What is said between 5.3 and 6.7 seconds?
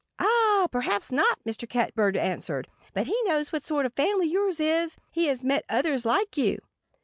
met others like you."